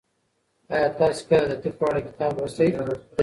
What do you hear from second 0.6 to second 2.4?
ایا تاسي کله د طب په اړه کتاب